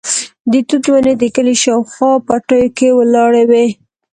[0.51, 3.67] د توت ونې د کلي شاوخوا پټیو کې ولاړې وې.